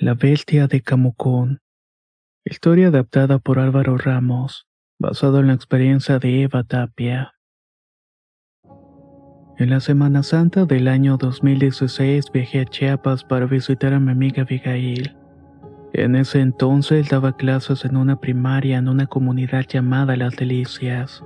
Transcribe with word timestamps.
La 0.00 0.14
Bestia 0.14 0.68
de 0.68 0.80
Camucón. 0.80 1.58
Historia 2.44 2.86
adaptada 2.86 3.40
por 3.40 3.58
Álvaro 3.58 3.98
Ramos, 3.98 4.68
basado 4.96 5.40
en 5.40 5.48
la 5.48 5.54
experiencia 5.54 6.20
de 6.20 6.42
Eva 6.42 6.62
Tapia. 6.62 7.34
En 9.58 9.70
la 9.70 9.80
Semana 9.80 10.22
Santa 10.22 10.66
del 10.66 10.86
año 10.86 11.16
2016 11.16 12.26
viajé 12.32 12.60
a 12.60 12.64
Chiapas 12.64 13.24
para 13.24 13.46
visitar 13.46 13.92
a 13.92 13.98
mi 13.98 14.12
amiga 14.12 14.42
Abigail. 14.42 15.16
En 15.92 16.14
ese 16.14 16.42
entonces 16.42 17.08
daba 17.08 17.36
clases 17.36 17.84
en 17.84 17.96
una 17.96 18.20
primaria 18.20 18.78
en 18.78 18.88
una 18.88 19.08
comunidad 19.08 19.66
llamada 19.66 20.14
Las 20.14 20.36
Delicias. 20.36 21.24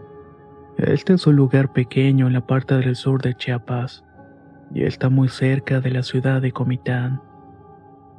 Este 0.78 1.12
es 1.12 1.26
un 1.26 1.36
lugar 1.36 1.74
pequeño 1.74 2.26
en 2.26 2.32
la 2.32 2.46
parte 2.46 2.74
del 2.78 2.96
sur 2.96 3.20
de 3.20 3.34
Chiapas 3.34 4.02
y 4.74 4.84
está 4.84 5.10
muy 5.10 5.28
cerca 5.28 5.82
de 5.82 5.90
la 5.90 6.02
ciudad 6.02 6.40
de 6.40 6.52
Comitán. 6.52 7.20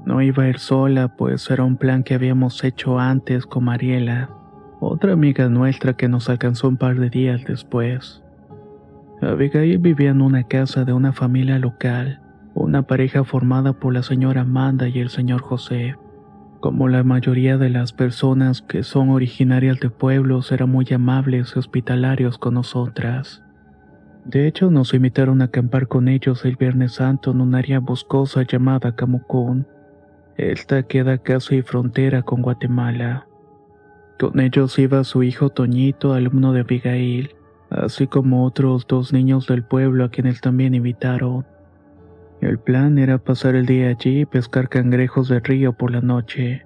No 0.05 0.21
iba 0.21 0.43
a 0.43 0.49
ir 0.49 0.59
sola, 0.59 1.15
pues 1.15 1.49
era 1.49 1.63
un 1.63 1.77
plan 1.77 2.03
que 2.03 2.13
habíamos 2.13 2.63
hecho 2.63 2.99
antes 2.99 3.45
con 3.45 3.63
Mariela, 3.65 4.29
otra 4.79 5.13
amiga 5.13 5.47
nuestra 5.47 5.93
que 5.93 6.09
nos 6.09 6.29
alcanzó 6.29 6.67
un 6.67 6.77
par 6.77 6.99
de 6.99 7.09
días 7.09 7.43
después. 7.45 8.23
Abigail 9.21 9.77
vivía 9.77 10.09
en 10.09 10.21
una 10.21 10.43
casa 10.43 10.83
de 10.83 10.93
una 10.93 11.13
familia 11.13 11.57
local, 11.57 12.19
una 12.53 12.83
pareja 12.83 13.23
formada 13.23 13.73
por 13.73 13.93
la 13.93 14.03
señora 14.03 14.41
Amanda 14.41 14.87
y 14.89 14.99
el 14.99 15.09
señor 15.09 15.41
José. 15.41 15.95
Como 16.59 16.87
la 16.87 17.03
mayoría 17.03 17.57
de 17.57 17.69
las 17.69 17.93
personas 17.93 18.61
que 18.61 18.83
son 18.83 19.09
originarias 19.09 19.79
de 19.79 19.89
pueblos 19.89 20.51
eran 20.51 20.69
muy 20.69 20.85
amables 20.93 21.53
y 21.55 21.59
hospitalarios 21.59 22.37
con 22.37 22.53
nosotras. 22.53 23.43
De 24.25 24.47
hecho, 24.47 24.71
nos 24.71 24.93
invitaron 24.93 25.41
a 25.41 25.45
acampar 25.45 25.87
con 25.87 26.07
ellos 26.07 26.45
el 26.45 26.55
Viernes 26.55 26.93
Santo 26.93 27.31
en 27.31 27.41
un 27.41 27.55
área 27.55 27.79
boscosa 27.79 28.43
llamada 28.43 28.95
Camucún. 28.95 29.67
Esta 30.37 30.81
queda 30.83 31.19
casi 31.19 31.61
frontera 31.61 32.23
con 32.23 32.41
Guatemala. 32.41 33.27
Con 34.19 34.39
ellos 34.39 34.79
iba 34.79 35.03
su 35.03 35.21
hijo 35.21 35.49
Toñito, 35.49 36.13
alumno 36.13 36.53
de 36.53 36.61
Abigail, 36.61 37.35
así 37.69 38.07
como 38.07 38.45
otros 38.45 38.87
dos 38.87 39.13
niños 39.13 39.47
del 39.47 39.63
pueblo 39.63 40.05
a 40.05 40.09
quienes 40.09 40.41
también 40.41 40.73
invitaron. 40.73 41.45
El 42.41 42.57
plan 42.57 42.97
era 42.97 43.19
pasar 43.19 43.55
el 43.55 43.67
día 43.67 43.89
allí 43.89 44.21
y 44.21 44.25
pescar 44.25 44.69
cangrejos 44.69 45.29
de 45.29 45.39
río 45.39 45.73
por 45.73 45.91
la 45.91 46.01
noche. 46.01 46.65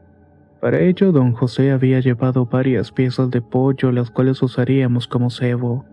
Para 0.62 0.80
ello, 0.80 1.12
don 1.12 1.34
José 1.34 1.72
había 1.72 2.00
llevado 2.00 2.46
varias 2.46 2.92
piezas 2.92 3.30
de 3.32 3.42
pollo, 3.42 3.92
las 3.92 4.10
cuales 4.10 4.42
usaríamos 4.42 5.08
como 5.08 5.30
cebo. 5.30 5.86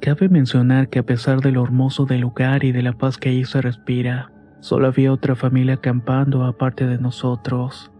Cabe 0.00 0.28
mencionar 0.28 0.88
que 0.88 1.00
a 1.00 1.02
pesar 1.02 1.40
de 1.40 1.50
lo 1.50 1.64
hermoso 1.64 2.06
del 2.06 2.20
lugar 2.20 2.64
y 2.64 2.72
de 2.72 2.82
la 2.82 2.92
paz 2.92 3.18
que 3.18 3.30
allí 3.30 3.44
se 3.44 3.60
respira, 3.60 4.30
solo 4.60 4.88
había 4.88 5.12
otra 5.12 5.34
familia 5.34 5.74
acampando 5.74 6.44
aparte 6.44 6.86
de 6.86 6.98
nosotros. 6.98 7.90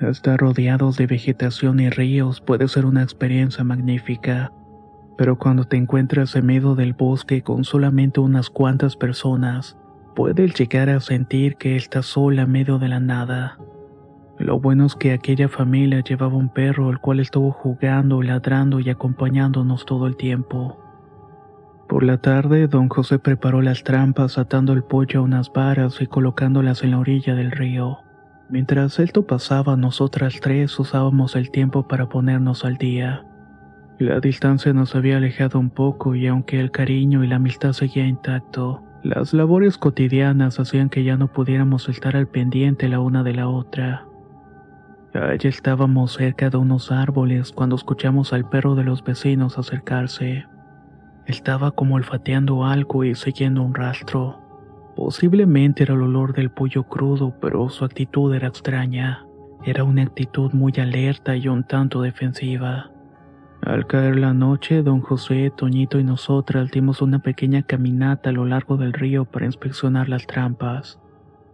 Estar 0.00 0.40
rodeados 0.40 0.96
de 0.96 1.06
vegetación 1.06 1.80
y 1.80 1.88
ríos 1.88 2.40
puede 2.40 2.68
ser 2.68 2.84
una 2.84 3.02
experiencia 3.02 3.64
magnífica, 3.64 4.52
pero 5.16 5.38
cuando 5.38 5.64
te 5.64 5.76
encuentras 5.76 6.34
en 6.36 6.46
medio 6.46 6.74
del 6.74 6.92
bosque 6.92 7.42
con 7.42 7.64
solamente 7.64 8.20
unas 8.20 8.50
cuantas 8.50 8.96
personas, 8.96 9.78
puedes 10.14 10.54
llegar 10.54 10.90
a 10.90 11.00
sentir 11.00 11.56
que 11.56 11.76
estás 11.76 12.06
sola 12.06 12.42
en 12.42 12.52
medio 12.52 12.78
de 12.78 12.88
la 12.88 13.00
nada. 13.00 13.58
Lo 14.38 14.58
bueno 14.58 14.86
es 14.86 14.96
que 14.96 15.12
aquella 15.12 15.48
familia 15.48 16.00
llevaba 16.00 16.36
un 16.36 16.48
perro 16.48 16.90
el 16.90 16.98
cual 16.98 17.20
estuvo 17.20 17.52
jugando, 17.52 18.20
ladrando 18.20 18.80
y 18.80 18.90
acompañándonos 18.90 19.86
todo 19.86 20.08
el 20.08 20.16
tiempo. 20.16 20.83
Por 21.94 22.02
la 22.02 22.18
tarde, 22.18 22.66
don 22.66 22.88
José 22.88 23.20
preparó 23.20 23.62
las 23.62 23.84
trampas 23.84 24.36
atando 24.36 24.72
el 24.72 24.82
pollo 24.82 25.20
a 25.20 25.22
unas 25.22 25.52
varas 25.52 26.00
y 26.00 26.08
colocándolas 26.08 26.82
en 26.82 26.90
la 26.90 26.98
orilla 26.98 27.36
del 27.36 27.52
río. 27.52 28.00
Mientras 28.48 28.98
esto 28.98 29.28
pasaba, 29.28 29.76
nosotras 29.76 30.40
tres 30.42 30.76
usábamos 30.80 31.36
el 31.36 31.52
tiempo 31.52 31.86
para 31.86 32.08
ponernos 32.08 32.64
al 32.64 32.78
día. 32.78 33.24
La 34.00 34.18
distancia 34.18 34.72
nos 34.72 34.96
había 34.96 35.18
alejado 35.18 35.60
un 35.60 35.70
poco 35.70 36.16
y 36.16 36.26
aunque 36.26 36.58
el 36.58 36.72
cariño 36.72 37.22
y 37.22 37.28
la 37.28 37.36
amistad 37.36 37.72
seguía 37.72 38.08
intacto, 38.08 38.82
las 39.04 39.32
labores 39.32 39.78
cotidianas 39.78 40.58
hacían 40.58 40.88
que 40.88 41.04
ya 41.04 41.16
no 41.16 41.28
pudiéramos 41.28 41.88
estar 41.88 42.16
al 42.16 42.26
pendiente 42.26 42.88
la 42.88 42.98
una 42.98 43.22
de 43.22 43.34
la 43.34 43.46
otra. 43.46 44.04
Allí 45.12 45.46
estábamos 45.46 46.14
cerca 46.14 46.50
de 46.50 46.56
unos 46.56 46.90
árboles 46.90 47.52
cuando 47.52 47.76
escuchamos 47.76 48.32
al 48.32 48.48
perro 48.48 48.74
de 48.74 48.82
los 48.82 49.04
vecinos 49.04 49.58
acercarse. 49.58 50.46
Estaba 51.26 51.70
como 51.70 51.94
olfateando 51.94 52.64
algo 52.64 53.04
y 53.04 53.14
siguiendo 53.14 53.62
un 53.62 53.74
rastro. 53.74 54.40
Posiblemente 54.94 55.82
era 55.82 55.94
el 55.94 56.02
olor 56.02 56.34
del 56.34 56.50
pollo 56.50 56.84
crudo, 56.84 57.34
pero 57.40 57.68
su 57.68 57.84
actitud 57.84 58.34
era 58.34 58.48
extraña. 58.48 59.26
Era 59.64 59.84
una 59.84 60.02
actitud 60.02 60.52
muy 60.52 60.72
alerta 60.76 61.36
y 61.36 61.48
un 61.48 61.64
tanto 61.64 62.02
defensiva. 62.02 62.90
Al 63.62 63.86
caer 63.86 64.16
la 64.16 64.34
noche, 64.34 64.82
don 64.82 65.00
José, 65.00 65.50
Toñito 65.56 65.98
y 65.98 66.04
nosotras 66.04 66.70
dimos 66.70 67.00
una 67.00 67.20
pequeña 67.20 67.62
caminata 67.62 68.28
a 68.28 68.32
lo 68.34 68.44
largo 68.44 68.76
del 68.76 68.92
río 68.92 69.24
para 69.24 69.46
inspeccionar 69.46 70.10
las 70.10 70.26
trampas. 70.26 71.00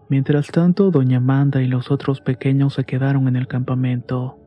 Mientras 0.09 0.49
tanto, 0.49 0.91
doña 0.91 1.19
Amanda 1.19 1.63
y 1.63 1.69
los 1.69 1.93
otros 1.93 2.21
pequeños 2.21 2.75
se 2.75 2.83
quedaron 2.83 3.29
en 3.29 3.37
el 3.37 3.47
campamento. 3.47 4.40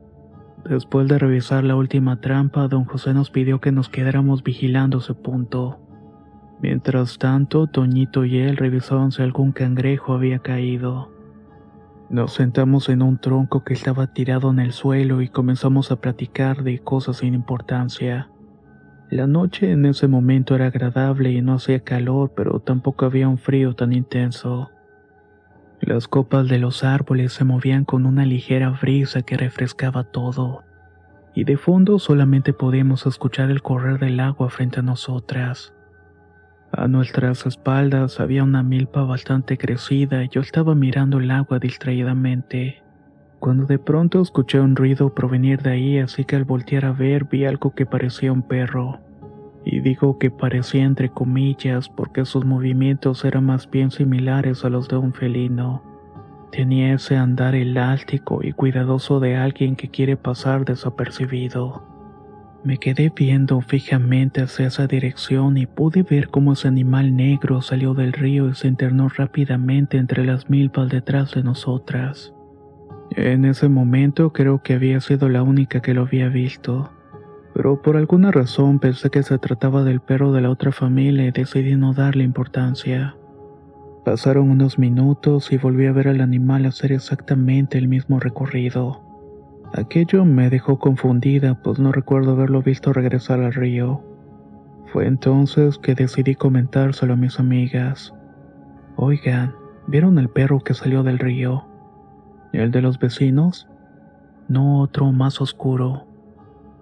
Después 0.68 1.08
de 1.08 1.18
revisar 1.18 1.62
la 1.62 1.76
última 1.76 2.20
trampa, 2.20 2.68
don 2.68 2.84
José 2.84 3.12
nos 3.12 3.30
pidió 3.30 3.60
que 3.60 3.70
nos 3.70 3.90
quedáramos 3.90 4.42
vigilando 4.42 4.98
ese 4.98 5.12
punto. 5.12 5.78
Mientras 6.62 7.18
tanto, 7.18 7.66
Toñito 7.66 8.24
y 8.24 8.38
él 8.38 8.56
revisaban 8.56 9.12
si 9.12 9.22
algún 9.22 9.52
cangrejo 9.52 10.14
había 10.14 10.38
caído. 10.38 11.12
Nos 12.08 12.32
sentamos 12.32 12.88
en 12.88 13.02
un 13.02 13.18
tronco 13.18 13.62
que 13.64 13.74
estaba 13.74 14.06
tirado 14.14 14.50
en 14.50 14.58
el 14.58 14.72
suelo 14.72 15.20
y 15.20 15.28
comenzamos 15.28 15.90
a 15.90 15.96
platicar 15.96 16.62
de 16.62 16.78
cosas 16.78 17.18
sin 17.18 17.34
importancia. 17.34 18.30
La 19.10 19.26
noche 19.26 19.70
en 19.70 19.84
ese 19.84 20.08
momento 20.08 20.54
era 20.54 20.66
agradable 20.66 21.32
y 21.32 21.42
no 21.42 21.54
hacía 21.54 21.80
calor, 21.80 22.32
pero 22.34 22.60
tampoco 22.60 23.04
había 23.04 23.28
un 23.28 23.36
frío 23.36 23.74
tan 23.74 23.92
intenso. 23.92 24.70
Las 25.86 26.08
copas 26.08 26.48
de 26.48 26.58
los 26.58 26.82
árboles 26.82 27.34
se 27.34 27.44
movían 27.44 27.84
con 27.84 28.06
una 28.06 28.24
ligera 28.24 28.70
brisa 28.70 29.20
que 29.20 29.36
refrescaba 29.36 30.02
todo, 30.02 30.62
y 31.34 31.44
de 31.44 31.58
fondo 31.58 31.98
solamente 31.98 32.54
podíamos 32.54 33.04
escuchar 33.04 33.50
el 33.50 33.60
correr 33.60 33.98
del 33.98 34.18
agua 34.18 34.48
frente 34.48 34.80
a 34.80 34.82
nosotras. 34.82 35.74
A 36.72 36.88
nuestras 36.88 37.44
espaldas 37.44 38.18
había 38.18 38.44
una 38.44 38.62
milpa 38.62 39.02
bastante 39.02 39.58
crecida 39.58 40.24
y 40.24 40.30
yo 40.30 40.40
estaba 40.40 40.74
mirando 40.74 41.18
el 41.18 41.30
agua 41.30 41.58
distraídamente. 41.58 42.82
Cuando 43.38 43.66
de 43.66 43.78
pronto 43.78 44.22
escuché 44.22 44.60
un 44.60 44.76
ruido 44.76 45.14
provenir 45.14 45.60
de 45.60 45.72
ahí, 45.72 45.98
así 45.98 46.24
que 46.24 46.36
al 46.36 46.44
voltear 46.44 46.86
a 46.86 46.92
ver 46.92 47.26
vi 47.26 47.44
algo 47.44 47.74
que 47.74 47.84
parecía 47.84 48.32
un 48.32 48.40
perro. 48.40 49.00
Y 49.64 49.80
digo 49.80 50.18
que 50.18 50.30
parecía 50.30 50.84
entre 50.84 51.08
comillas 51.08 51.88
porque 51.88 52.24
sus 52.24 52.44
movimientos 52.44 53.24
eran 53.24 53.46
más 53.46 53.70
bien 53.70 53.90
similares 53.90 54.64
a 54.64 54.68
los 54.68 54.88
de 54.88 54.96
un 54.96 55.12
felino. 55.12 55.82
Tenía 56.52 56.94
ese 56.94 57.16
andar 57.16 57.54
elástico 57.54 58.40
y 58.42 58.52
cuidadoso 58.52 59.20
de 59.20 59.36
alguien 59.36 59.74
que 59.74 59.88
quiere 59.88 60.16
pasar 60.16 60.64
desapercibido. 60.64 61.82
Me 62.62 62.78
quedé 62.78 63.12
viendo 63.14 63.60
fijamente 63.60 64.40
hacia 64.40 64.68
esa 64.68 64.86
dirección 64.86 65.58
y 65.58 65.66
pude 65.66 66.02
ver 66.02 66.28
cómo 66.28 66.52
ese 66.54 66.68
animal 66.68 67.14
negro 67.14 67.60
salió 67.60 67.92
del 67.92 68.12
río 68.12 68.48
y 68.48 68.54
se 68.54 68.68
internó 68.68 69.08
rápidamente 69.08 69.98
entre 69.98 70.24
las 70.24 70.48
milpas 70.48 70.88
detrás 70.88 71.32
de 71.34 71.42
nosotras. 71.42 72.32
En 73.10 73.44
ese 73.44 73.68
momento 73.68 74.32
creo 74.32 74.62
que 74.62 74.74
había 74.74 75.00
sido 75.00 75.28
la 75.28 75.42
única 75.42 75.82
que 75.82 75.92
lo 75.92 76.02
había 76.02 76.28
visto, 76.28 76.90
pero 77.54 77.80
por 77.80 77.96
alguna 77.96 78.32
razón 78.32 78.80
pensé 78.80 79.10
que 79.10 79.22
se 79.22 79.38
trataba 79.38 79.84
del 79.84 80.00
perro 80.00 80.32
de 80.32 80.40
la 80.40 80.50
otra 80.50 80.72
familia 80.72 81.24
y 81.24 81.30
decidí 81.30 81.76
no 81.76 81.94
darle 81.94 82.24
importancia. 82.24 83.16
Pasaron 84.04 84.50
unos 84.50 84.78
minutos 84.78 85.52
y 85.52 85.56
volví 85.56 85.86
a 85.86 85.92
ver 85.92 86.08
al 86.08 86.20
animal 86.20 86.66
hacer 86.66 86.90
exactamente 86.92 87.78
el 87.78 87.86
mismo 87.86 88.18
recorrido. 88.18 89.00
Aquello 89.72 90.24
me 90.24 90.50
dejó 90.50 90.78
confundida, 90.78 91.54
pues 91.62 91.78
no 91.78 91.92
recuerdo 91.92 92.32
haberlo 92.32 92.60
visto 92.60 92.92
regresar 92.92 93.40
al 93.40 93.54
río. 93.54 94.02
Fue 94.92 95.06
entonces 95.06 95.78
que 95.78 95.94
decidí 95.94 96.34
comentárselo 96.34 97.14
a 97.14 97.16
mis 97.16 97.38
amigas. 97.38 98.12
Oigan, 98.96 99.54
¿vieron 99.86 100.18
el 100.18 100.28
perro 100.28 100.60
que 100.60 100.74
salió 100.74 101.02
del 101.04 101.18
río? 101.20 101.64
¿El 102.52 102.72
de 102.72 102.82
los 102.82 102.98
vecinos? 102.98 103.68
No 104.48 104.80
otro 104.80 105.12
más 105.12 105.40
oscuro. 105.40 106.13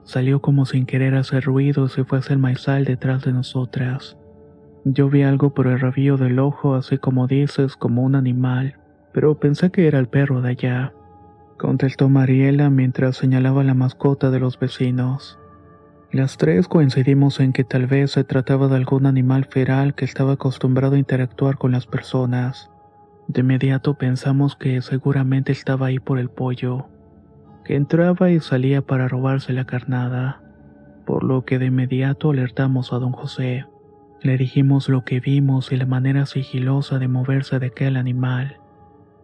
Salió 0.04 0.40
como 0.40 0.66
sin 0.66 0.86
querer 0.86 1.14
hacer 1.14 1.44
ruido 1.44 1.86
y 1.86 1.88
se 1.88 2.04
fue 2.04 2.18
hacia 2.18 2.34
el 2.34 2.38
maizal 2.38 2.84
detrás 2.84 3.22
de 3.24 3.32
nosotras. 3.32 4.16
Yo 4.84 5.08
vi 5.08 5.22
algo 5.22 5.54
por 5.54 5.68
el 5.68 5.78
rabillo 5.78 6.16
del 6.16 6.38
ojo, 6.40 6.74
así 6.74 6.98
como 6.98 7.28
dices, 7.28 7.76
como 7.76 8.02
un 8.02 8.16
animal, 8.16 8.78
pero 9.12 9.38
pensé 9.38 9.70
que 9.70 9.86
era 9.86 10.00
el 10.00 10.08
perro 10.08 10.40
de 10.42 10.50
allá. 10.50 10.92
Contestó 11.56 12.08
Mariela 12.08 12.68
mientras 12.70 13.16
señalaba 13.16 13.62
la 13.62 13.74
mascota 13.74 14.30
de 14.30 14.40
los 14.40 14.58
vecinos. 14.58 15.38
Las 16.10 16.36
tres 16.36 16.66
coincidimos 16.66 17.38
en 17.38 17.52
que 17.52 17.62
tal 17.62 17.86
vez 17.86 18.10
se 18.10 18.24
trataba 18.24 18.66
de 18.68 18.76
algún 18.76 19.06
animal 19.06 19.44
feral 19.44 19.94
que 19.94 20.04
estaba 20.04 20.32
acostumbrado 20.32 20.96
a 20.96 20.98
interactuar 20.98 21.56
con 21.56 21.70
las 21.70 21.86
personas. 21.86 22.70
De 23.28 23.40
inmediato 23.40 23.94
pensamos 23.94 24.56
que 24.56 24.82
seguramente 24.82 25.52
estaba 25.52 25.86
ahí 25.86 26.00
por 26.00 26.18
el 26.18 26.28
pollo, 26.28 26.88
que 27.64 27.76
entraba 27.76 28.30
y 28.30 28.40
salía 28.40 28.82
para 28.82 29.08
robarse 29.08 29.52
la 29.52 29.64
carnada, 29.64 30.40
por 31.04 31.24
lo 31.24 31.44
que 31.44 31.58
de 31.58 31.66
inmediato 31.66 32.30
alertamos 32.30 32.92
a 32.92 32.98
don 32.98 33.12
José. 33.12 33.66
Le 34.20 34.36
dijimos 34.36 34.88
lo 34.88 35.04
que 35.04 35.20
vimos 35.20 35.72
y 35.72 35.76
la 35.76 35.86
manera 35.86 36.26
sigilosa 36.26 36.98
de 36.98 37.08
moverse 37.08 37.58
de 37.58 37.66
aquel 37.66 37.96
animal. 37.96 38.56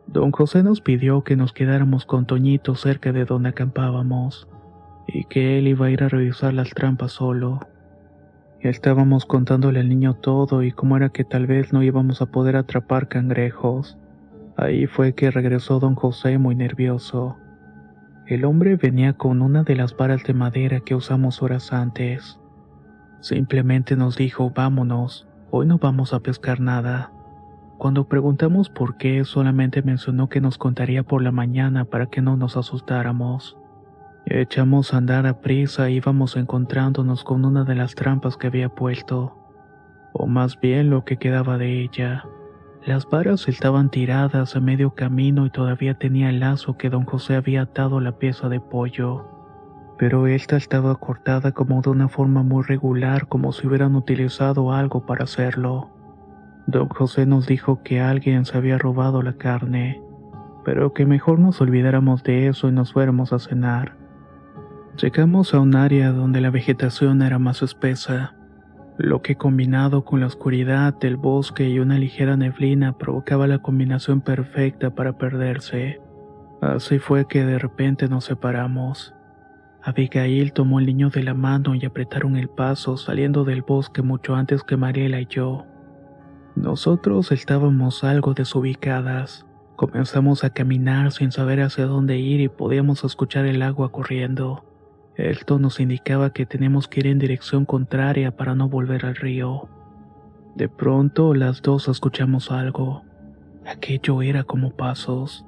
Don 0.06 0.32
José 0.32 0.62
nos 0.62 0.81
pidió 0.81 1.23
que 1.23 1.37
nos 1.37 1.52
quedáramos 1.52 2.06
con 2.06 2.26
Toñito 2.26 2.75
cerca 2.75 3.12
de 3.12 3.25
donde 3.25 3.50
acampábamos 3.50 4.49
y 5.06 5.25
que 5.25 5.58
él 5.58 5.69
iba 5.69 5.87
a 5.87 5.91
ir 5.91 6.02
a 6.02 6.08
revisar 6.08 6.55
las 6.55 6.70
trampas 6.70 7.12
solo. 7.12 7.61
Estábamos 8.61 9.25
contándole 9.25 9.81
al 9.81 9.88
niño 9.88 10.14
todo 10.14 10.62
y 10.62 10.73
cómo 10.73 10.96
era 10.96 11.11
que 11.11 11.25
tal 11.25 11.46
vez 11.46 11.73
no 11.73 11.82
íbamos 11.82 12.20
a 12.23 12.26
poder 12.26 12.56
atrapar 12.56 13.08
cangrejos. 13.08 13.99
Ahí 14.56 14.87
fue 14.87 15.14
que 15.14 15.31
regresó 15.31 15.79
don 15.79 15.94
José 15.94 16.38
muy 16.38 16.56
nervioso. 16.56 17.37
El 18.29 18.45
hombre 18.45 18.77
venía 18.77 19.15
con 19.15 19.41
una 19.41 19.63
de 19.63 19.75
las 19.75 19.97
varas 19.97 20.23
de 20.23 20.35
madera 20.35 20.81
que 20.81 20.95
usamos 20.95 21.43
horas 21.43 21.73
antes. 21.73 22.39
Simplemente 23.21 23.97
nos 23.97 24.19
dijo, 24.19 24.51
vámonos, 24.51 25.27
hoy 25.51 25.65
no 25.65 25.79
vamos 25.79 26.13
a 26.13 26.21
pescar 26.21 26.61
nada. 26.61 27.11
Cuando 27.79 28.07
preguntamos 28.07 28.69
por 28.69 28.99
qué, 28.99 29.25
solamente 29.25 29.81
mencionó 29.81 30.29
que 30.29 30.43
nos 30.43 30.59
contaría 30.59 31.05
por 31.05 31.23
la 31.23 31.33
mañana 31.33 31.87
para 31.87 32.05
que 32.05 32.21
no 32.21 32.37
nos 32.37 32.59
asustáramos. 32.59 33.57
Echamos 34.27 34.93
a 34.93 34.99
andar 34.99 35.27
a 35.27 35.41
prisa 35.41 35.89
e 35.89 35.93
íbamos 35.93 36.37
encontrándonos 36.37 37.25
con 37.25 37.47
una 37.47 37.65
de 37.65 37.77
las 37.77 37.95
trampas 37.95 38.37
que 38.37 38.49
había 38.49 38.69
puesto, 38.69 39.39
o 40.13 40.27
más 40.27 40.61
bien 40.61 40.91
lo 40.91 41.03
que 41.07 41.17
quedaba 41.17 41.57
de 41.57 41.81
ella. 41.81 42.27
Las 42.88 43.06
varas 43.06 43.49
estaban 43.49 43.90
tiradas 43.90 44.56
a 44.56 44.61
medio 44.61 44.94
camino 44.94 45.44
y 45.44 45.50
todavía 45.50 45.99
tenía 45.99 46.31
el 46.31 46.40
lazo 46.40 46.79
que 46.79 46.88
don 46.88 47.05
José 47.05 47.35
había 47.37 47.61
atado 47.61 47.99
a 47.99 48.00
la 48.00 48.12
pieza 48.12 48.49
de 48.49 48.61
pollo, 48.61 49.26
pero 49.99 50.26
esta 50.26 50.56
estaba 50.56 50.94
cortada 50.94 51.52
como 51.52 51.82
de 51.82 51.90
una 51.90 52.08
forma 52.08 52.43
muy 52.43 52.62
regular 52.62 53.29
como 53.29 53.52
si 53.52 53.67
hubieran 53.67 53.94
utilizado 53.94 54.73
algo 54.73 55.05
para 55.05 55.25
hacerlo. 55.25 55.90
Don 56.67 56.88
José 56.88 57.26
nos 57.26 57.46
dijo 57.46 57.82
que 57.82 58.00
alguien 58.00 58.46
se 58.46 58.56
había 58.56 58.79
robado 58.79 59.20
la 59.20 59.34
carne, 59.34 60.00
pero 60.64 60.94
que 60.94 61.05
mejor 61.05 61.41
nos 61.41 61.61
olvidáramos 61.61 62.23
de 62.23 62.49
eso 62.49 62.70
y 62.70 62.73
nos 62.73 62.94
fuéramos 62.94 63.34
a 63.34 63.38
cenar. 63.38 63.99
Llegamos 64.96 65.52
a 65.52 65.61
un 65.61 65.76
área 65.76 66.11
donde 66.12 66.41
la 66.41 66.49
vegetación 66.49 67.20
era 67.20 67.38
más 67.38 67.61
espesa, 67.61 68.38
lo 68.99 69.23
que 69.23 69.37
combinado 69.37 70.05
con 70.05 70.19
la 70.19 70.27
oscuridad 70.27 70.93
del 70.93 71.17
bosque 71.17 71.69
y 71.69 71.79
una 71.79 71.99
ligera 71.99 72.37
neblina 72.37 72.99
provocaba 72.99 73.47
la 73.47 73.61
combinación 73.61 74.21
perfecta 74.21 74.91
para 74.91 75.17
perderse. 75.17 76.00
Así 76.61 76.99
fue 76.99 77.29
que 77.29 77.45
de 77.45 77.61
repente 77.61 78.09
nos 78.09 78.25
separamos. 78.25 79.15
Abigail 79.85 80.53
tomó 80.53 80.81
el 80.81 80.87
niño 80.87 81.11
de 81.11 81.23
la 81.23 81.33
mano 81.33 81.77
y 81.77 81.87
apretaron 81.87 82.37
el 82.37 82.49
paso 82.49 82.97
saliendo 82.97 83.45
del 83.45 83.62
bosque 83.62 84.03
mucho 84.03 84.35
antes 84.35 84.65
que 84.65 84.77
Mariela 84.77 85.21
y 85.21 85.27
yo. 85.27 85.65
Nosotros 86.56 87.31
estábamos 87.31 88.03
algo 88.03 88.35
desubicadas. 88.35 89.47
Comenzamos 89.77 90.43
a 90.43 90.51
caminar 90.51 91.12
sin 91.12 91.31
saber 91.31 91.61
hacia 91.61 91.87
dónde 91.87 92.19
ir 92.19 92.41
y 92.41 92.49
podíamos 92.49 93.05
escuchar 93.05 93.47
el 93.47 93.62
agua 93.62 93.93
corriendo. 93.93 94.68
Esto 95.19 95.59
nos 95.59 95.81
indicaba 95.81 96.32
que 96.32 96.47
tenemos 96.47 96.87
que 96.87 97.00
ir 97.00 97.09
en 97.09 97.19
dirección 97.19 97.65
contraria 97.65 98.37
para 98.37 98.55
no 98.55 98.69
volver 98.69 99.05
al 99.05 99.17
río. 99.17 99.69
De 100.55 100.69
pronto 100.69 101.35
las 101.35 101.61
dos 101.61 101.88
escuchamos 101.88 102.53
algo. 102.53 103.03
Aquello 103.67 104.23
era 104.23 104.44
como 104.44 104.76
pasos. 104.76 105.44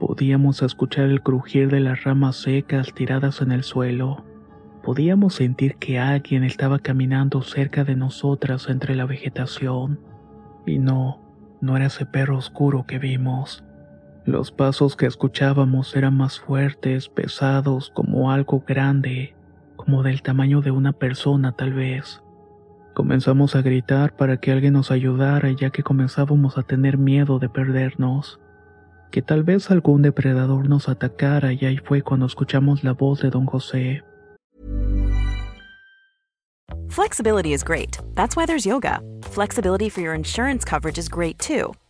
Podíamos 0.00 0.62
escuchar 0.62 1.10
el 1.10 1.22
crujir 1.22 1.68
de 1.68 1.80
las 1.80 2.04
ramas 2.04 2.36
secas 2.36 2.94
tiradas 2.94 3.42
en 3.42 3.52
el 3.52 3.64
suelo. 3.64 4.24
Podíamos 4.82 5.34
sentir 5.34 5.76
que 5.76 5.98
alguien 5.98 6.42
estaba 6.42 6.78
caminando 6.78 7.42
cerca 7.42 7.84
de 7.84 7.96
nosotras 7.96 8.70
entre 8.70 8.96
la 8.96 9.04
vegetación. 9.04 10.00
Y 10.64 10.78
no, 10.78 11.20
no 11.60 11.76
era 11.76 11.86
ese 11.86 12.06
perro 12.06 12.38
oscuro 12.38 12.86
que 12.86 12.98
vimos. 12.98 13.62
Los 14.24 14.52
pasos 14.52 14.94
que 14.94 15.06
escuchábamos 15.06 15.96
eran 15.96 16.16
más 16.16 16.38
fuertes, 16.38 17.08
pesados, 17.08 17.90
como 17.92 18.30
algo 18.30 18.62
grande, 18.66 19.34
como 19.74 20.04
del 20.04 20.22
tamaño 20.22 20.60
de 20.60 20.70
una 20.70 20.92
persona 20.92 21.52
tal 21.52 21.72
vez. 21.72 22.22
Comenzamos 22.94 23.56
a 23.56 23.62
gritar 23.62 24.14
para 24.14 24.36
que 24.36 24.52
alguien 24.52 24.74
nos 24.74 24.92
ayudara 24.92 25.50
ya 25.50 25.70
que 25.70 25.82
comenzábamos 25.82 26.56
a 26.56 26.62
tener 26.62 26.98
miedo 26.98 27.40
de 27.40 27.48
perdernos, 27.48 28.38
que 29.10 29.22
tal 29.22 29.42
vez 29.42 29.70
algún 29.72 30.02
depredador 30.02 30.68
nos 30.68 30.88
atacara 30.88 31.52
y 31.52 31.64
ahí 31.64 31.78
fue 31.78 32.02
cuando 32.02 32.26
escuchamos 32.26 32.84
la 32.84 32.92
voz 32.92 33.22
de 33.22 33.30
don 33.30 33.46
José. 33.46 34.04
Flexibility 36.88 37.54
is 37.54 37.64
great. 37.64 37.98
That's 38.14 38.36
why 38.36 38.46
there's 38.46 38.66
yoga. 38.66 39.00
Flexibility 39.22 39.88
for 39.88 40.00
your 40.00 40.14
insurance 40.14 40.62
coverage 40.64 40.98
is 40.98 41.08
great 41.08 41.38
too. 41.38 41.72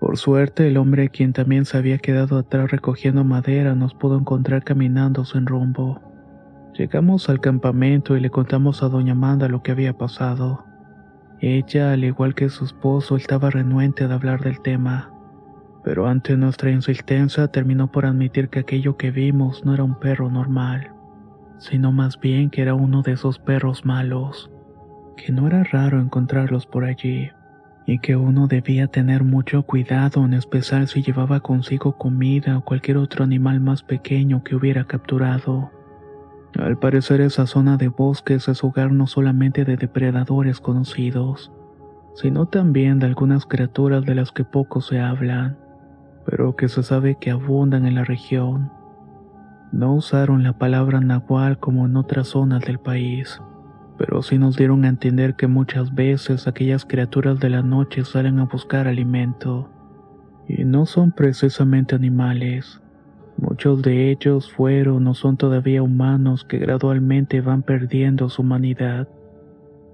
Por 0.00 0.16
suerte, 0.16 0.66
el 0.66 0.78
hombre 0.78 1.10
quien 1.10 1.34
también 1.34 1.66
se 1.66 1.76
había 1.76 1.98
quedado 1.98 2.38
atrás 2.38 2.70
recogiendo 2.70 3.22
madera 3.22 3.74
nos 3.74 3.92
pudo 3.92 4.18
encontrar 4.18 4.64
caminando 4.64 5.26
sin 5.26 5.44
rumbo. 5.44 6.00
Llegamos 6.72 7.28
al 7.28 7.40
campamento 7.40 8.16
y 8.16 8.20
le 8.20 8.30
contamos 8.30 8.82
a 8.82 8.88
doña 8.88 9.12
Amanda 9.12 9.46
lo 9.46 9.62
que 9.62 9.72
había 9.72 9.92
pasado. 9.92 10.64
Ella, 11.40 11.92
al 11.92 12.02
igual 12.02 12.34
que 12.34 12.48
su 12.48 12.64
esposo, 12.64 13.16
estaba 13.16 13.50
renuente 13.50 14.08
de 14.08 14.14
hablar 14.14 14.42
del 14.42 14.62
tema, 14.62 15.12
pero 15.84 16.06
ante 16.06 16.34
nuestra 16.34 16.70
insistencia 16.70 17.48
terminó 17.48 17.92
por 17.92 18.06
admitir 18.06 18.48
que 18.48 18.60
aquello 18.60 18.96
que 18.96 19.10
vimos 19.10 19.66
no 19.66 19.74
era 19.74 19.84
un 19.84 19.98
perro 19.98 20.30
normal, 20.30 20.94
sino 21.58 21.92
más 21.92 22.18
bien 22.18 22.48
que 22.48 22.62
era 22.62 22.72
uno 22.72 23.02
de 23.02 23.12
esos 23.12 23.38
perros 23.38 23.84
malos, 23.84 24.50
que 25.18 25.30
no 25.30 25.46
era 25.46 25.62
raro 25.64 26.00
encontrarlos 26.00 26.64
por 26.64 26.84
allí 26.84 27.30
y 27.90 27.98
que 27.98 28.14
uno 28.14 28.46
debía 28.46 28.86
tener 28.86 29.24
mucho 29.24 29.64
cuidado, 29.64 30.24
en 30.24 30.32
especial 30.32 30.86
si 30.86 31.02
llevaba 31.02 31.40
consigo 31.40 31.98
comida 31.98 32.56
o 32.56 32.64
cualquier 32.64 32.98
otro 32.98 33.24
animal 33.24 33.58
más 33.58 33.82
pequeño 33.82 34.44
que 34.44 34.54
hubiera 34.54 34.84
capturado. 34.84 35.72
Al 36.56 36.78
parecer 36.78 37.20
esa 37.20 37.48
zona 37.48 37.76
de 37.78 37.88
bosques 37.88 38.46
es 38.46 38.62
hogar 38.62 38.92
no 38.92 39.08
solamente 39.08 39.64
de 39.64 39.76
depredadores 39.76 40.60
conocidos, 40.60 41.50
sino 42.14 42.46
también 42.46 43.00
de 43.00 43.06
algunas 43.06 43.44
criaturas 43.44 44.04
de 44.04 44.14
las 44.14 44.30
que 44.30 44.44
poco 44.44 44.80
se 44.80 45.00
hablan, 45.00 45.58
pero 46.24 46.54
que 46.54 46.68
se 46.68 46.84
sabe 46.84 47.16
que 47.16 47.32
abundan 47.32 47.86
en 47.86 47.96
la 47.96 48.04
región. 48.04 48.70
No 49.72 49.94
usaron 49.94 50.44
la 50.44 50.52
palabra 50.52 51.00
nahual 51.00 51.58
como 51.58 51.86
en 51.86 51.96
otras 51.96 52.28
zonas 52.28 52.60
del 52.60 52.78
país, 52.78 53.42
pero 54.00 54.22
sí 54.22 54.38
nos 54.38 54.56
dieron 54.56 54.86
a 54.86 54.88
entender 54.88 55.36
que 55.36 55.46
muchas 55.46 55.94
veces 55.94 56.48
aquellas 56.48 56.86
criaturas 56.86 57.38
de 57.38 57.50
la 57.50 57.60
noche 57.60 58.02
salen 58.06 58.38
a 58.38 58.46
buscar 58.46 58.88
alimento, 58.88 59.68
y 60.48 60.64
no 60.64 60.86
son 60.86 61.12
precisamente 61.12 61.96
animales. 61.96 62.80
Muchos 63.36 63.82
de 63.82 64.10
ellos 64.10 64.50
fueron 64.50 65.06
o 65.06 65.12
son 65.12 65.36
todavía 65.36 65.82
humanos 65.82 66.46
que 66.46 66.56
gradualmente 66.56 67.42
van 67.42 67.62
perdiendo 67.62 68.30
su 68.30 68.40
humanidad, 68.40 69.06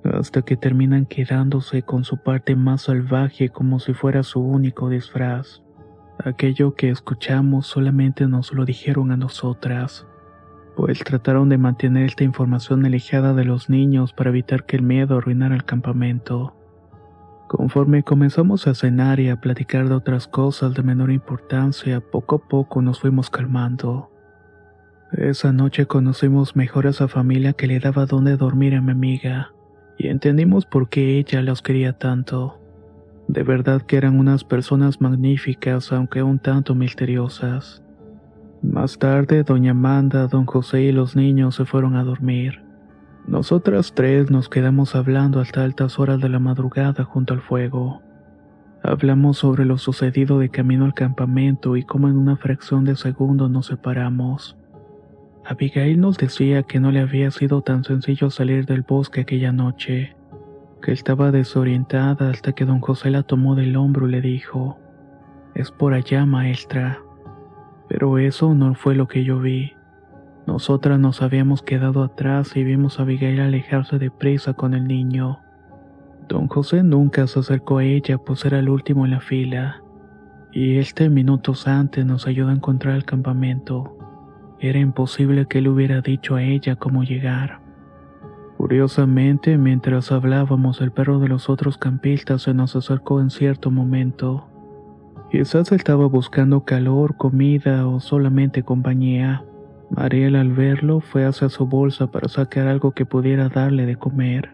hasta 0.05 0.43
que 0.43 0.57
terminan 0.57 1.07
quedándose 1.07 1.83
con 1.83 2.05
su 2.05 2.17
parte 2.17 2.55
más 2.55 2.83
salvaje 2.83 3.49
como 3.49 3.81
si 3.81 3.93
fuera 3.93 4.23
su 4.23 4.39
único 4.39 4.89
disfraz. 4.89 5.65
Aquello 6.25 6.77
que 6.77 6.91
escuchamos 6.91 7.67
solamente 7.67 8.29
nos 8.29 8.53
lo 8.53 8.65
dijeron 8.65 9.11
a 9.11 9.17
nosotras, 9.17 10.07
pues 10.77 10.99
trataron 10.99 11.49
de 11.49 11.57
mantener 11.57 12.05
esta 12.05 12.23
información 12.23 12.85
alejada 12.85 13.33
de 13.33 13.47
los 13.47 13.71
niños 13.71 14.13
para 14.13 14.29
evitar 14.29 14.67
que 14.67 14.77
el 14.77 14.83
miedo 14.83 15.17
arruinara 15.17 15.57
el 15.57 15.65
campamento. 15.65 16.55
Conforme 17.49 18.03
comenzamos 18.03 18.67
a 18.67 18.75
cenar 18.75 19.19
y 19.19 19.31
a 19.31 19.41
platicar 19.41 19.89
de 19.89 19.95
otras 19.95 20.29
cosas 20.29 20.75
de 20.75 20.83
menor 20.83 21.11
importancia, 21.11 22.01
poco 22.01 22.37
a 22.37 22.49
poco 22.49 22.83
nos 22.83 23.01
fuimos 23.01 23.31
calmando. 23.31 24.11
Esa 25.13 25.53
noche 25.53 25.87
conocimos 25.87 26.57
mejor 26.57 26.87
a 26.87 26.91
esa 26.91 27.09
familia 27.09 27.55
que 27.55 27.69
le 27.69 27.79
daba 27.79 28.05
donde 28.05 28.37
dormir 28.37 28.75
a 28.75 28.83
mi 28.83 28.93
amiga, 28.93 29.53
y 29.97 30.09
entendimos 30.09 30.67
por 30.67 30.91
qué 30.91 31.19
ella 31.19 31.41
los 31.41 31.63
quería 31.63 31.95
tanto. 31.95 32.61
De 33.29 33.45
verdad 33.45 33.81
que 33.83 33.97
eran 33.97 34.19
unas 34.19 34.45
personas 34.45 35.01
magníficas, 35.01 35.91
aunque 35.93 36.23
un 36.23 36.39
tanto 36.39 36.75
misteriosas. 36.75 37.83
Más 38.67 38.99
tarde, 38.99 39.45
doña 39.45 39.71
Amanda, 39.71 40.27
don 40.27 40.45
José 40.45 40.83
y 40.83 40.93
los 40.93 41.15
niños 41.15 41.55
se 41.55 41.65
fueron 41.65 41.95
a 41.95 42.03
dormir. 42.03 42.63
Nosotras 43.27 43.93
tres 43.95 44.29
nos 44.31 44.49
quedamos 44.49 44.97
hablando 44.97 45.41
hasta 45.41 45.63
altas 45.63 46.01
horas 46.01 46.21
de 46.21 46.29
la 46.29 46.41
madrugada 46.41 47.05
junto 47.05 47.33
al 47.33 47.41
fuego. 47.41 48.03
Hablamos 48.83 49.39
sobre 49.39 49.65
lo 49.65 49.79
sucedido 49.79 50.41
de 50.41 50.49
camino 50.49 50.85
al 50.85 50.95
campamento 50.95 51.77
y 51.77 51.85
cómo 51.85 52.09
en 52.09 52.17
una 52.17 52.37
fracción 52.37 52.85
de 52.85 52.97
segundo 52.97 53.49
nos 53.49 53.67
separamos. 53.67 54.59
Abigail 55.45 56.01
nos 56.01 56.19
decía 56.19 56.65
que 56.65 56.81
no 56.81 56.91
le 56.91 57.01
había 57.01 57.31
sido 57.31 57.63
tan 57.63 57.85
sencillo 57.85 58.31
salir 58.31 58.67
del 58.67 58.83
bosque 58.83 59.21
aquella 59.21 59.53
noche, 59.53 60.17
que 60.83 60.91
estaba 60.91 61.31
desorientada 61.31 62.31
hasta 62.31 62.53
que 62.53 62.65
don 62.65 62.81
José 62.81 63.11
la 63.11 63.23
tomó 63.23 63.55
del 63.55 63.77
hombro 63.77 64.09
y 64.09 64.11
le 64.11 64.21
dijo, 64.21 64.77
Es 65.55 65.71
por 65.71 65.95
allá, 65.95 66.27
maestra. 66.27 67.06
Pero 67.89 68.19
eso 68.19 68.55
no 68.55 68.75
fue 68.75 68.95
lo 68.95 69.09
que 69.09 69.25
yo 69.25 69.39
vi. 69.41 69.73
Nosotras 70.47 70.99
nos 70.99 71.23
habíamos 71.23 71.63
quedado 71.63 72.05
atrás 72.05 72.57
y 72.57 72.63
vimos 72.63 72.99
a 72.99 73.03
Abigail 73.03 73.41
alejarse 73.41 73.99
deprisa 73.99 74.55
con 74.55 74.75
el 74.75 74.87
niño. 74.87 75.41
Don 76.29 76.49
José 76.49 76.83
nunca 76.83 77.27
se 77.27 77.41
acercó 77.41 77.79
a 77.79 77.85
ella, 77.85 78.19
pues 78.19 78.45
era 78.45 78.59
el 78.59 78.69
último 78.69 79.05
en 79.05 79.13
la 79.13 79.21
fila, 79.21 79.83
y 80.53 80.79
este 80.79 81.09
minutos 81.09 81.69
antes 81.69 82.05
nos 82.05 82.27
ayudó 82.27 82.49
a 82.49 82.55
encontrar 82.55 82.97
el 82.97 83.05
campamento. 83.05 83.97
Era 84.59 84.79
imposible 84.79 85.47
que 85.47 85.59
él 85.59 85.69
hubiera 85.69 86.01
dicho 86.01 86.35
a 86.37 86.43
ella 86.43 86.77
cómo 86.77 87.05
llegar. 87.05 87.61
Curiosamente, 88.57 89.59
mientras 89.59 90.11
hablábamos, 90.11 90.81
el 90.81 90.91
perro 90.91 91.19
de 91.19 91.29
los 91.29 91.51
otros 91.51 91.77
campistas 91.77 92.43
se 92.43 92.55
nos 92.55 92.75
acercó 92.75 93.21
en 93.21 93.31
cierto 93.31 93.71
momento. 93.71 94.49
Quizás 95.31 95.73
estaba 95.73 96.07
buscando 96.07 96.65
calor, 96.65 97.17
comida 97.17 97.89
o 97.89 97.99
solamente 97.99 98.63
compañía. 98.63 99.45
Mariel 99.91 100.37
al 100.37 100.53
verlo 100.53 101.01
fue 101.01 101.25
hacia 101.25 101.49
su 101.49 101.67
bolsa 101.67 102.07
para 102.07 102.29
sacar 102.29 102.69
algo 102.69 102.93
que 102.93 103.07
pudiera 103.07 103.49
darle 103.49 103.87
de 103.87 103.97
comer. 103.97 104.51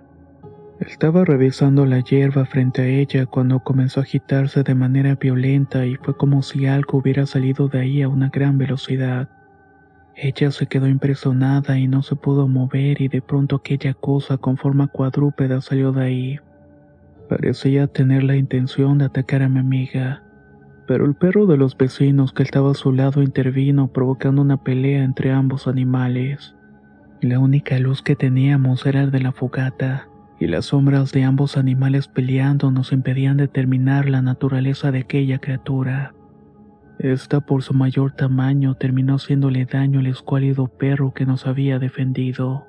Estaba 0.80 1.26
revisando 1.26 1.84
la 1.84 2.00
hierba 2.00 2.46
frente 2.46 2.82
a 2.82 2.86
ella 2.86 3.26
cuando 3.26 3.60
comenzó 3.60 4.00
a 4.00 4.04
agitarse 4.04 4.62
de 4.62 4.74
manera 4.74 5.14
violenta 5.14 5.84
y 5.84 5.96
fue 5.96 6.16
como 6.16 6.42
si 6.42 6.66
algo 6.66 6.98
hubiera 6.98 7.26
salido 7.26 7.68
de 7.68 7.80
ahí 7.80 8.02
a 8.02 8.08
una 8.08 8.30
gran 8.30 8.56
velocidad. 8.56 9.28
Ella 10.16 10.50
se 10.50 10.66
quedó 10.66 10.88
impresionada 10.88 11.78
y 11.78 11.86
no 11.86 12.02
se 12.02 12.16
pudo 12.16 12.48
mover 12.48 13.00
y 13.02 13.08
de 13.08 13.20
pronto 13.20 13.56
aquella 13.56 13.92
cosa 13.92 14.38
con 14.38 14.56
forma 14.56 14.86
cuadrúpeda 14.86 15.60
salió 15.60 15.92
de 15.92 16.02
ahí. 16.02 16.40
Parecía 17.28 17.86
tener 17.86 18.24
la 18.24 18.36
intención 18.36 18.98
de 18.98 19.04
atacar 19.04 19.42
a 19.42 19.48
mi 19.48 19.60
amiga 19.60 20.22
pero 20.86 21.04
el 21.04 21.14
perro 21.14 21.46
de 21.46 21.56
los 21.56 21.76
vecinos 21.76 22.32
que 22.32 22.42
estaba 22.42 22.72
a 22.72 22.74
su 22.74 22.92
lado 22.92 23.22
intervino 23.22 23.88
provocando 23.88 24.42
una 24.42 24.62
pelea 24.62 25.04
entre 25.04 25.32
ambos 25.32 25.68
animales. 25.68 26.54
La 27.20 27.38
única 27.38 27.78
luz 27.78 28.02
que 28.02 28.16
teníamos 28.16 28.84
era 28.84 29.06
de 29.06 29.20
la 29.20 29.32
fogata, 29.32 30.08
y 30.40 30.48
las 30.48 30.66
sombras 30.66 31.12
de 31.12 31.22
ambos 31.22 31.56
animales 31.56 32.08
peleando 32.08 32.72
nos 32.72 32.92
impedían 32.92 33.36
determinar 33.36 34.08
la 34.08 34.22
naturaleza 34.22 34.90
de 34.90 35.00
aquella 35.00 35.38
criatura. 35.38 36.14
Esta 36.98 37.40
por 37.40 37.62
su 37.62 37.74
mayor 37.74 38.12
tamaño 38.12 38.74
terminó 38.74 39.16
haciéndole 39.16 39.64
daño 39.66 40.00
al 40.00 40.06
escuálido 40.06 40.66
perro 40.66 41.14
que 41.14 41.26
nos 41.26 41.46
había 41.46 41.78
defendido. 41.78 42.66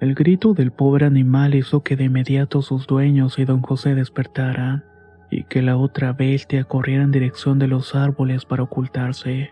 El 0.00 0.14
grito 0.14 0.54
del 0.54 0.70
pobre 0.70 1.06
animal 1.06 1.54
hizo 1.54 1.82
que 1.82 1.96
de 1.96 2.04
inmediato 2.04 2.62
sus 2.62 2.86
dueños 2.86 3.38
y 3.38 3.44
don 3.44 3.62
José 3.62 3.94
despertaran 3.94 4.84
y 5.32 5.44
que 5.44 5.62
la 5.62 5.78
otra 5.78 6.12
bestia 6.12 6.64
corriera 6.64 7.02
en 7.02 7.10
dirección 7.10 7.58
de 7.58 7.66
los 7.66 7.94
árboles 7.94 8.44
para 8.44 8.64
ocultarse. 8.64 9.50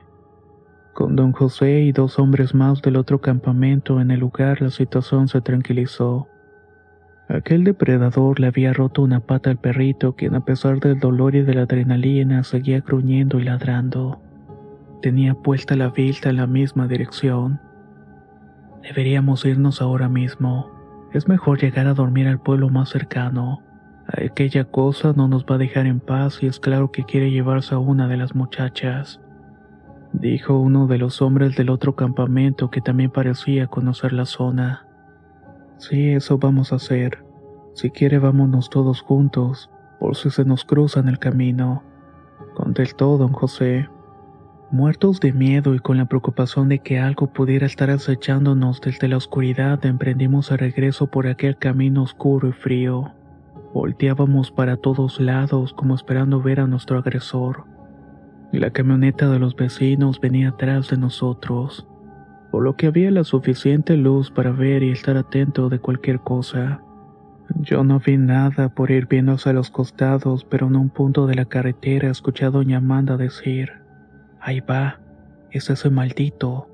Con 0.93 1.17
don 1.17 1.33
José 1.33 1.81
y 1.81 1.93
dos 1.93 2.19
hombres 2.19 2.55
más 2.55 2.83
del 2.83 2.97
otro 2.97 3.23
campamento 3.23 3.99
en 3.99 4.11
el 4.11 4.21
lugar 4.21 4.61
la 4.61 4.69
situación 4.69 5.27
se 5.27 5.41
tranquilizó. 5.41 6.29
Aquel 7.31 7.65
depredador 7.65 8.41
le 8.41 8.49
había 8.49 8.75
roto 8.75 9.01
una 9.01 9.21
pata 9.21 9.49
al 9.49 9.57
perrito, 9.57 10.17
quien 10.17 10.35
a 10.35 10.45
pesar 10.45 10.81
del 10.81 10.99
dolor 10.99 11.35
y 11.35 11.43
de 11.43 11.55
la 11.55 11.63
adrenalina 11.63 12.43
seguía 12.43 12.81
gruñendo 12.81 13.41
y 13.41 13.45
ladrando. 13.45 14.21
Tenía 15.01 15.33
puesta 15.33 15.77
la 15.77 15.89
vista 15.89 16.29
en 16.29 16.37
la 16.37 16.47
misma 16.47 16.89
dirección. 16.89 17.59
Deberíamos 18.83 19.47
irnos 19.47 19.81
ahora 19.81 20.11
mismo. 20.11 20.71
Es 21.15 21.27
mejor 21.27 21.59
llegar 21.59 21.87
a 21.87 21.95
dormir 21.95 22.29
al 22.29 22.41
pueblo 22.41 22.69
más 22.69 22.91
cercano. 22.91 23.63
Aquella 24.13 24.65
cosa 24.65 25.13
no 25.15 25.29
nos 25.29 25.45
va 25.45 25.55
a 25.55 25.59
dejar 25.59 25.87
en 25.87 26.01
paz 26.01 26.43
y 26.43 26.47
es 26.47 26.59
claro 26.59 26.91
que 26.91 27.05
quiere 27.05 27.31
llevarse 27.31 27.75
a 27.75 27.79
una 27.79 28.09
de 28.09 28.17
las 28.17 28.35
muchachas, 28.35 29.21
dijo 30.13 30.59
uno 30.59 30.89
de 30.89 30.99
los 30.99 31.23
hombres 31.23 31.57
del 31.57 31.71
otro 31.71 31.95
campamento 31.95 32.71
que 32.71 32.81
también 32.81 33.11
parecía 33.11 33.69
conocer 33.69 34.13
la 34.13 34.25
zona. 34.25 34.87
Sí, 35.79 36.11
eso 36.11 36.39
vamos 36.39 36.73
a 36.73 36.77
hacer. 36.77 37.25
Si 37.75 37.91
quiere 37.91 38.19
vámonos 38.19 38.69
todos 38.69 39.01
juntos, 39.01 39.71
por 40.01 40.17
si 40.17 40.31
se 40.31 40.45
nos 40.45 40.65
cruza 40.65 40.99
en 40.99 41.09
el 41.09 41.21
camino, 41.21 41.85
contestó 42.55 43.17
don 43.17 43.33
José. 43.33 43.89
Muertos 44.73 45.21
de 45.21 45.33
miedo 45.33 45.75
y 45.75 45.79
con 45.79 45.99
la 45.99 46.07
preocupación 46.07 46.69
de 46.69 46.81
que 46.81 46.99
algo 46.99 47.29
pudiera 47.29 47.67
estar 47.67 47.91
acechándonos 47.91 48.81
desde 48.81 49.09
la 49.09 49.17
oscuridad, 49.17 49.85
emprendimos 49.85 50.51
el 50.51 50.59
regreso 50.59 51.07
por 51.09 51.29
aquel 51.29 51.57
camino 51.57 52.03
oscuro 52.03 52.49
y 52.49 52.53
frío. 52.53 53.13
Volteábamos 53.73 54.51
para 54.51 54.77
todos 54.77 55.21
lados 55.21 55.73
como 55.73 55.95
esperando 55.95 56.43
ver 56.43 56.61
a 56.61 56.67
nuestro 56.67 56.99
agresor. 56.99 57.65
La 58.53 58.71
camioneta 58.71 59.31
de 59.31 59.39
los 59.39 59.55
vecinos 59.55 60.21
venía 60.21 60.49
atrás 60.49 60.89
de 60.89 60.97
nosotros, 60.97 61.87
por 62.51 62.65
lo 62.65 62.77
que 62.77 62.89
había 62.89 63.11
la 63.11 63.23
suficiente 63.23 63.97
luz 63.97 64.31
para 64.31 64.51
ver 64.51 64.83
y 64.83 64.91
estar 64.91 65.17
atento 65.17 65.69
de 65.69 65.79
cualquier 65.79 66.21
cosa. 66.21 66.83
Yo 67.61 67.85
no 67.85 68.01
vi 68.01 68.17
nada 68.17 68.69
por 68.71 68.91
ir 68.91 69.07
viendo 69.07 69.33
hacia 69.33 69.53
los 69.53 69.71
costados, 69.71 70.45
pero 70.45 70.67
en 70.67 70.77
un 70.77 70.89
punto 70.89 71.27
de 71.27 71.35
la 71.37 71.45
carretera 71.45 72.11
escuché 72.11 72.47
a 72.47 72.51
doña 72.51 72.79
Amanda 72.79 73.17
decir, 73.17 73.71
Ahí 74.41 74.61
va, 74.61 74.99
es 75.51 75.69
ese 75.69 75.91
maldito. 75.91 76.70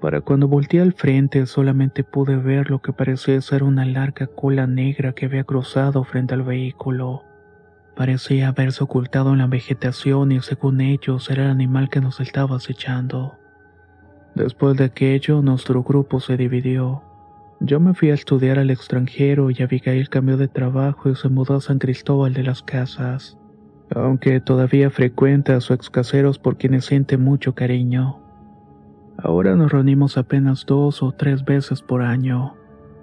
Para 0.00 0.20
cuando 0.20 0.46
volteé 0.46 0.80
al 0.80 0.92
frente 0.92 1.44
solamente 1.46 2.04
pude 2.04 2.36
ver 2.36 2.70
lo 2.70 2.80
que 2.80 2.92
parecía 2.92 3.40
ser 3.40 3.64
una 3.64 3.84
larga 3.84 4.28
cola 4.28 4.66
negra 4.66 5.12
que 5.12 5.26
había 5.26 5.42
cruzado 5.42 6.04
frente 6.04 6.34
al 6.34 6.42
vehículo. 6.42 7.24
Parecía 7.96 8.48
haberse 8.48 8.84
ocultado 8.84 9.32
en 9.32 9.38
la 9.38 9.48
vegetación 9.48 10.30
y 10.30 10.40
según 10.40 10.80
ellos 10.80 11.28
era 11.30 11.46
el 11.46 11.50
animal 11.50 11.88
que 11.90 12.00
nos 12.00 12.20
estaba 12.20 12.56
acechando. 12.56 13.36
Después 14.36 14.76
de 14.76 14.84
aquello 14.84 15.42
nuestro 15.42 15.82
grupo 15.82 16.20
se 16.20 16.36
dividió. 16.36 17.02
Yo 17.58 17.80
me 17.80 17.92
fui 17.92 18.10
a 18.10 18.14
estudiar 18.14 18.60
al 18.60 18.70
extranjero 18.70 19.50
y 19.50 19.60
Abigail 19.60 20.08
cambió 20.08 20.36
de 20.36 20.46
trabajo 20.46 21.10
y 21.10 21.16
se 21.16 21.28
mudó 21.28 21.56
a 21.56 21.60
San 21.60 21.80
Cristóbal 21.80 22.34
de 22.34 22.44
las 22.44 22.62
Casas, 22.62 23.36
aunque 23.92 24.38
todavía 24.40 24.90
frecuenta 24.90 25.56
a 25.56 25.60
sus 25.60 25.72
ex 25.72 25.90
caseros 25.90 26.38
por 26.38 26.56
quienes 26.56 26.84
siente 26.84 27.16
mucho 27.16 27.56
cariño. 27.56 28.27
Ahora 29.20 29.56
nos 29.56 29.72
reunimos 29.72 30.16
apenas 30.16 30.64
dos 30.64 31.02
o 31.02 31.10
tres 31.10 31.44
veces 31.44 31.82
por 31.82 32.02
año. 32.02 32.54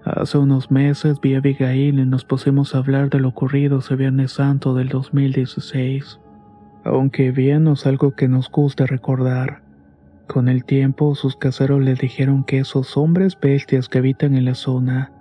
Hace 0.06 0.38
unos 0.38 0.72
meses 0.72 1.20
vi 1.20 1.36
a 1.36 1.40
Abigail 1.40 2.00
y 2.00 2.06
nos 2.06 2.24
pusimos 2.24 2.74
a 2.74 2.78
hablar 2.78 3.10
de 3.10 3.20
lo 3.20 3.28
ocurrido 3.30 3.80
ese 3.80 3.98
Viernes 3.98 4.32
Santo 4.32 4.74
del 4.74 4.88
2016. 4.88 6.22
Aunque 6.86 7.32
bien 7.32 7.66
no 7.66 7.74
es 7.74 7.86
algo 7.86 8.16
que 8.16 8.30
nos 8.30 8.50
gusta 8.50 8.86
recordar. 8.86 9.62
Con 10.28 10.48
el 10.48 10.64
tiempo 10.64 11.16
sus 11.16 11.36
caseros 11.36 11.82
le 11.82 11.96
dijeron 11.96 12.46
que 12.46 12.60
esos 12.60 12.96
hombres 12.96 13.38
bestias 13.38 13.90
que 13.90 13.98
habitan 13.98 14.36
en 14.36 14.46
la 14.46 14.56
zona 14.56 15.12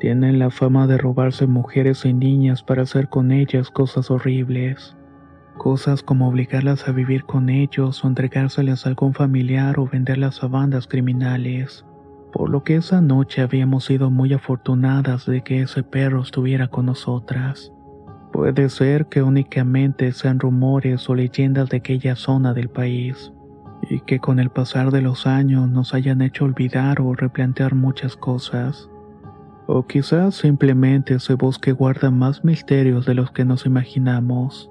Tienen 0.00 0.40
la 0.40 0.50
fama 0.50 0.88
de 0.88 0.98
robarse 0.98 1.46
mujeres 1.46 2.04
y 2.04 2.12
niñas 2.12 2.64
para 2.64 2.82
hacer 2.82 3.08
con 3.08 3.30
ellas 3.30 3.70
cosas 3.70 4.10
horribles. 4.10 4.95
Cosas 5.58 6.02
como 6.02 6.28
obligarlas 6.28 6.86
a 6.86 6.92
vivir 6.92 7.24
con 7.24 7.48
ellos 7.48 8.04
o 8.04 8.08
entregárselas 8.08 8.84
a 8.84 8.90
algún 8.90 9.14
familiar 9.14 9.78
o 9.78 9.88
venderlas 9.88 10.42
a 10.42 10.48
bandas 10.48 10.86
criminales. 10.86 11.84
Por 12.32 12.50
lo 12.50 12.62
que 12.62 12.76
esa 12.76 13.00
noche 13.00 13.40
habíamos 13.40 13.84
sido 13.84 14.10
muy 14.10 14.32
afortunadas 14.34 15.24
de 15.26 15.42
que 15.42 15.62
ese 15.62 15.82
perro 15.82 16.20
estuviera 16.22 16.68
con 16.68 16.86
nosotras. 16.86 17.72
Puede 18.32 18.68
ser 18.68 19.06
que 19.06 19.22
únicamente 19.22 20.12
sean 20.12 20.38
rumores 20.38 21.08
o 21.08 21.14
leyendas 21.14 21.70
de 21.70 21.78
aquella 21.78 22.16
zona 22.16 22.52
del 22.52 22.68
país, 22.68 23.32
y 23.88 24.00
que 24.00 24.18
con 24.18 24.38
el 24.38 24.50
pasar 24.50 24.90
de 24.90 25.00
los 25.00 25.26
años 25.26 25.70
nos 25.70 25.94
hayan 25.94 26.20
hecho 26.20 26.44
olvidar 26.44 27.00
o 27.00 27.14
replantear 27.14 27.74
muchas 27.74 28.14
cosas. 28.16 28.90
O 29.66 29.86
quizás 29.86 30.34
simplemente 30.34 31.14
ese 31.14 31.34
bosque 31.34 31.72
guarda 31.72 32.10
más 32.10 32.44
misterios 32.44 33.06
de 33.06 33.14
los 33.14 33.30
que 33.30 33.46
nos 33.46 33.64
imaginamos. 33.64 34.70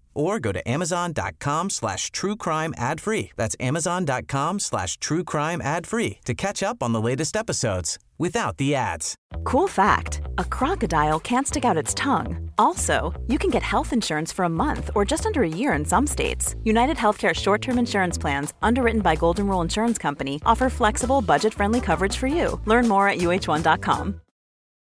or 0.13 0.39
go 0.39 0.51
to 0.51 0.67
amazon.com 0.69 1.69
slash 1.69 2.11
true 2.11 2.35
crime 2.35 2.73
ad 2.77 3.01
free. 3.01 3.31
That's 3.35 3.55
amazon.com 3.59 4.59
slash 4.59 4.97
true 4.97 5.23
crime 5.23 5.61
ad 5.61 5.87
free 5.87 6.19
to 6.25 6.33
catch 6.33 6.63
up 6.63 6.83
on 6.83 6.91
the 6.93 7.01
latest 7.01 7.35
episodes 7.35 7.99
without 8.17 8.57
the 8.57 8.75
ads. 8.75 9.15
Cool 9.43 9.67
fact 9.67 10.21
a 10.37 10.45
crocodile 10.45 11.19
can't 11.19 11.47
stick 11.47 11.65
out 11.65 11.77
its 11.77 11.93
tongue. 11.93 12.51
Also, 12.57 13.13
you 13.27 13.39
can 13.39 13.49
get 13.49 13.63
health 13.63 13.91
insurance 13.93 14.31
for 14.31 14.45
a 14.45 14.49
month 14.49 14.91
or 14.95 15.03
just 15.03 15.25
under 15.25 15.43
a 15.43 15.49
year 15.49 15.73
in 15.73 15.83
some 15.83 16.07
states. 16.07 16.55
United 16.63 16.97
Healthcare 16.97 17.33
short 17.33 17.61
term 17.61 17.79
insurance 17.79 18.17
plans, 18.17 18.53
underwritten 18.61 19.01
by 19.01 19.15
Golden 19.15 19.47
Rule 19.47 19.61
Insurance 19.61 19.97
Company, 19.97 20.39
offer 20.45 20.69
flexible, 20.69 21.21
budget 21.21 21.53
friendly 21.53 21.81
coverage 21.81 22.17
for 22.17 22.27
you. 22.27 22.61
Learn 22.65 22.87
more 22.87 23.07
at 23.09 23.17
uh1.com. 23.17 24.20